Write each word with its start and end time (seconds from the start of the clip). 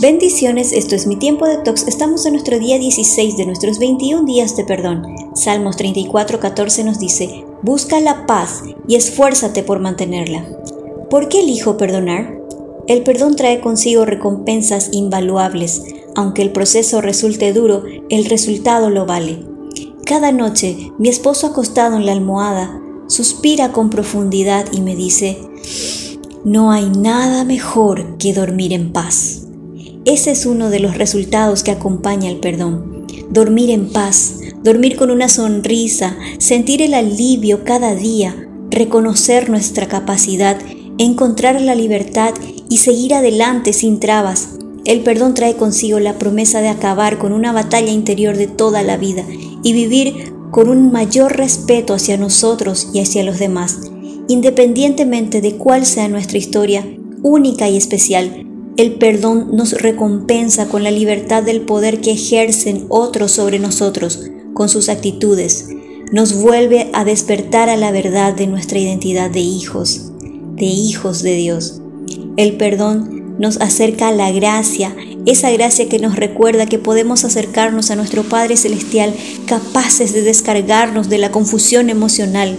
Bendiciones, 0.00 0.72
esto 0.72 0.94
es 0.94 1.06
mi 1.06 1.16
tiempo 1.16 1.46
de 1.46 1.58
tox. 1.58 1.86
Estamos 1.86 2.26
en 2.26 2.32
nuestro 2.32 2.58
día 2.58 2.78
16 2.78 3.36
de 3.36 3.46
nuestros 3.46 3.78
21 3.78 4.24
días 4.24 4.56
de 4.56 4.64
perdón. 4.64 5.04
Salmos 5.34 5.76
34, 5.76 6.40
14 6.40 6.84
nos 6.84 6.98
dice, 6.98 7.44
Busca 7.62 8.00
la 8.00 8.26
paz 8.26 8.62
y 8.88 8.96
esfuérzate 8.96 9.62
por 9.62 9.78
mantenerla. 9.78 10.44
¿Por 11.08 11.28
qué 11.28 11.40
elijo 11.40 11.76
perdonar? 11.76 12.40
El 12.88 13.04
perdón 13.04 13.36
trae 13.36 13.60
consigo 13.60 14.04
recompensas 14.04 14.90
invaluables. 14.92 15.84
Aunque 16.16 16.42
el 16.42 16.50
proceso 16.50 17.00
resulte 17.00 17.52
duro, 17.52 17.84
el 18.08 18.24
resultado 18.24 18.90
lo 18.90 19.06
vale. 19.06 19.44
Cada 20.04 20.32
noche, 20.32 20.90
mi 20.98 21.08
esposo 21.08 21.48
acostado 21.48 21.96
en 21.96 22.06
la 22.06 22.12
almohada 22.12 22.80
suspira 23.06 23.72
con 23.72 23.90
profundidad 23.90 24.66
y 24.72 24.80
me 24.80 24.96
dice, 24.96 25.38
no 26.44 26.72
hay 26.72 26.90
nada 26.90 27.44
mejor 27.44 28.18
que 28.18 28.34
dormir 28.34 28.72
en 28.72 28.92
paz. 28.92 29.42
Ese 30.04 30.32
es 30.32 30.44
uno 30.44 30.70
de 30.70 30.80
los 30.80 30.98
resultados 30.98 31.62
que 31.62 31.70
acompaña 31.70 32.28
el 32.28 32.38
perdón. 32.38 33.06
Dormir 33.30 33.70
en 33.70 33.90
paz, 33.90 34.40
dormir 34.64 34.96
con 34.96 35.10
una 35.10 35.28
sonrisa, 35.28 36.16
sentir 36.38 36.82
el 36.82 36.94
alivio 36.94 37.62
cada 37.64 37.94
día, 37.94 38.48
reconocer 38.70 39.50
nuestra 39.50 39.86
capacidad, 39.86 40.58
encontrar 40.98 41.60
la 41.60 41.76
libertad 41.76 42.34
y 42.68 42.78
seguir 42.78 43.14
adelante 43.14 43.72
sin 43.72 44.00
trabas. 44.00 44.56
El 44.84 45.02
perdón 45.02 45.34
trae 45.34 45.54
consigo 45.54 46.00
la 46.00 46.18
promesa 46.18 46.60
de 46.60 46.68
acabar 46.68 47.18
con 47.18 47.32
una 47.32 47.52
batalla 47.52 47.92
interior 47.92 48.36
de 48.36 48.48
toda 48.48 48.82
la 48.82 48.96
vida 48.96 49.24
y 49.62 49.72
vivir 49.72 50.32
con 50.50 50.68
un 50.68 50.90
mayor 50.90 51.36
respeto 51.36 51.94
hacia 51.94 52.16
nosotros 52.16 52.90
y 52.92 53.00
hacia 53.00 53.22
los 53.22 53.38
demás, 53.38 53.92
independientemente 54.28 55.40
de 55.40 55.56
cuál 55.56 55.86
sea 55.86 56.08
nuestra 56.08 56.38
historia 56.38 56.86
única 57.22 57.68
y 57.68 57.76
especial. 57.76 58.46
El 58.76 58.94
perdón 58.94 59.50
nos 59.52 59.72
recompensa 59.72 60.68
con 60.68 60.82
la 60.82 60.90
libertad 60.90 61.42
del 61.42 61.60
poder 61.62 62.00
que 62.00 62.12
ejercen 62.12 62.86
otros 62.88 63.32
sobre 63.32 63.58
nosotros, 63.58 64.30
con 64.54 64.68
sus 64.68 64.88
actitudes. 64.88 65.68
Nos 66.10 66.34
vuelve 66.34 66.90
a 66.92 67.04
despertar 67.04 67.68
a 67.68 67.76
la 67.76 67.90
verdad 67.90 68.34
de 68.34 68.46
nuestra 68.46 68.78
identidad 68.78 69.30
de 69.30 69.40
hijos, 69.40 70.12
de 70.56 70.66
hijos 70.66 71.22
de 71.22 71.36
Dios. 71.36 71.80
El 72.36 72.56
perdón 72.56 73.36
nos 73.38 73.60
acerca 73.60 74.08
a 74.08 74.12
la 74.12 74.30
gracia, 74.30 74.94
esa 75.26 75.50
gracia 75.50 75.88
que 75.88 75.98
nos 75.98 76.16
recuerda 76.16 76.66
que 76.66 76.78
podemos 76.78 77.24
acercarnos 77.24 77.90
a 77.90 77.96
nuestro 77.96 78.22
Padre 78.22 78.56
Celestial 78.56 79.14
capaces 79.46 80.12
de 80.12 80.22
descargarnos 80.22 81.08
de 81.08 81.18
la 81.18 81.30
confusión 81.30 81.90
emocional 81.90 82.58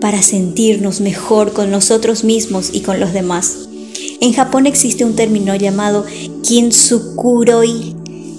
para 0.00 0.22
sentirnos 0.22 1.00
mejor 1.00 1.52
con 1.52 1.70
nosotros 1.70 2.24
mismos 2.24 2.70
y 2.72 2.80
con 2.80 3.00
los 3.00 3.12
demás. 3.12 3.68
En 4.20 4.32
Japón 4.32 4.66
existe 4.66 5.04
un 5.04 5.14
término 5.14 5.54
llamado 5.54 6.04
kintsukuroi, 6.42 7.94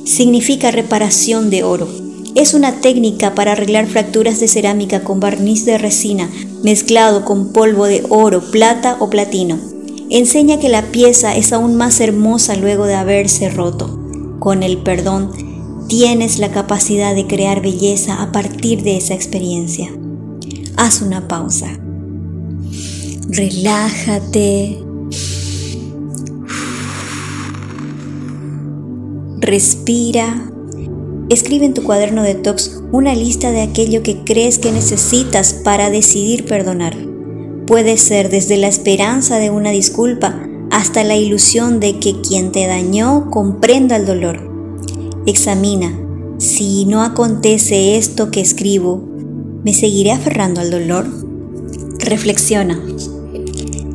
significa 0.06 0.72
reparación 0.72 1.50
de 1.50 1.64
oro. 1.64 1.88
Es 2.36 2.54
una 2.54 2.80
técnica 2.80 3.34
para 3.34 3.54
arreglar 3.54 3.88
fracturas 3.88 4.40
de 4.40 4.48
cerámica 4.48 5.04
con 5.04 5.20
barniz 5.20 5.66
de 5.66 5.78
resina 5.78 6.30
mezclado 6.64 7.26
con 7.26 7.54
polvo 7.54 7.86
de 7.86 8.04
oro, 8.10 8.42
plata 8.52 8.98
o 9.00 9.10
platino. 9.10 9.58
Enseña 10.10 10.60
que 10.60 10.70
la 10.70 10.92
pieza 10.92 11.36
es 11.36 11.54
aún 11.54 11.76
más 11.76 12.00
hermosa 12.00 12.56
luego 12.56 12.86
de 12.86 12.96
haberse 12.96 13.50
roto. 13.50 14.00
Con 14.40 14.64
el 14.64 14.80
perdón, 14.80 15.32
tienes 15.88 16.40
la 16.40 16.52
capacidad 16.52 17.16
de 17.16 17.28
crear 17.28 17.62
belleza 17.62 18.22
a 18.22 18.32
partir 18.32 18.84
de 18.84 18.98
esa 18.98 19.14
experiencia. 19.14 19.92
Haz 20.82 21.02
una 21.02 21.28
pausa. 21.28 21.68
Relájate 23.28 24.80
respira. 29.42 30.50
Escribe 31.28 31.66
en 31.66 31.74
tu 31.74 31.84
cuaderno 31.84 32.24
de 32.24 32.36
tox 32.36 32.82
una 32.94 33.14
lista 33.14 33.52
de 33.52 33.62
aquello 33.62 34.04
que 34.04 34.24
crees 34.24 34.58
que 34.58 34.72
necesitas 34.72 35.52
para 35.54 35.90
decidir 35.90 36.46
perdonar. 36.46 36.96
Puede 37.68 37.98
ser 37.98 38.30
desde 38.30 38.56
la 38.56 38.70
esperanza 38.70 39.38
de 39.38 39.50
una 39.50 39.72
disculpa 39.72 40.40
hasta 40.72 41.04
la 41.04 41.18
ilusión 41.18 41.82
de 41.82 42.00
que 42.00 42.22
quien 42.22 42.54
te 42.54 42.68
dañó 42.68 43.30
comprenda 43.32 43.98
el 43.98 44.06
dolor. 44.06 44.50
Examina, 45.26 46.00
si 46.38 46.86
no 46.86 47.02
acontece 47.02 47.98
esto 47.98 48.32
que 48.32 48.40
escribo, 48.40 49.09
¿me 49.64 49.74
seguiré 49.74 50.12
aferrando 50.12 50.62
al 50.62 50.72
dolor? 50.72 51.08
Reflexiona. 52.00 52.80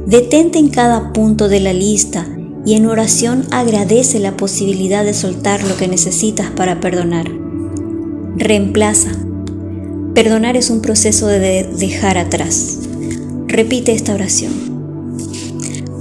Detente 0.07 0.59
en 0.59 0.69
cada 0.69 1.13
punto 1.13 1.49
de 1.49 1.61
la 1.61 1.73
lista 1.73 2.27
y 2.67 2.75
en 2.75 2.87
oración 2.87 3.47
agradece 3.51 4.19
la 4.19 4.37
posibilidad 4.37 5.05
de 5.05 5.15
soltar 5.15 5.65
lo 5.65 5.77
que 5.77 5.89
necesitas 5.89 6.51
para 6.51 6.81
perdonar. 6.81 7.31
Reemplaza. 8.37 9.13
Perdonar 10.15 10.57
es 10.57 10.71
un 10.71 10.81
proceso 10.81 11.27
de 11.27 11.65
dejar 11.79 12.19
atrás. 12.19 12.79
Repite 13.47 13.93
esta 13.93 14.15
oración. 14.15 14.53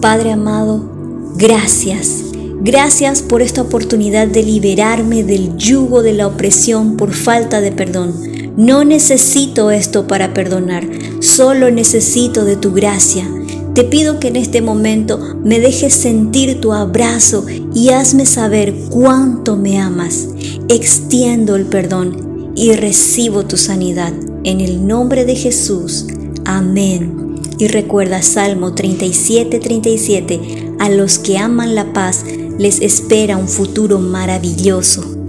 Padre 0.02 0.32
amado, 0.32 1.34
gracias. 1.38 2.33
Gracias 2.64 3.22
por 3.22 3.42
esta 3.42 3.62
oportunidad 3.62 4.26
de 4.26 4.42
liberarme 4.42 5.26
del 5.26 5.58
yugo 5.58 6.02
de 6.02 6.14
la 6.14 6.28
opresión 6.28 6.96
por 6.96 7.14
falta 7.14 7.60
de 7.60 7.74
perdón. 7.74 8.14
No 8.56 8.86
necesito 8.86 9.70
esto 9.70 10.08
para 10.08 10.34
perdonar, 10.34 10.88
solo 11.20 11.70
necesito 11.72 12.46
de 12.46 12.56
tu 12.56 12.72
gracia. 12.72 13.30
Te 13.74 13.84
pido 13.84 14.18
que 14.22 14.30
en 14.30 14.38
este 14.38 14.62
momento 14.62 15.20
me 15.44 15.60
dejes 15.60 15.94
sentir 15.94 16.62
tu 16.62 16.72
abrazo 16.72 17.46
y 17.76 17.90
hazme 17.90 18.26
saber 18.26 18.74
cuánto 18.90 19.58
me 19.58 19.78
amas. 19.78 20.30
Extiendo 20.70 21.58
el 21.58 21.66
perdón 21.66 22.54
y 22.56 22.72
recibo 22.72 23.44
tu 23.44 23.58
sanidad. 23.58 24.14
En 24.46 24.62
el 24.62 24.88
nombre 24.88 25.26
de 25.26 25.36
Jesús. 25.36 26.06
Amén. 26.46 27.36
Y 27.58 27.68
recuerda 27.68 28.22
Salmo 28.22 28.74
37, 28.74 29.60
37. 29.60 30.63
A 30.84 30.90
los 30.90 31.18
que 31.18 31.38
aman 31.38 31.76
la 31.76 31.94
paz 31.94 32.26
les 32.60 32.82
espera 32.82 33.38
un 33.38 33.48
futuro 33.48 34.00
maravilloso. 34.00 35.23